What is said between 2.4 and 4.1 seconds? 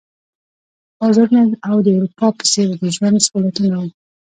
څېر د ژوند سهولتونه وو.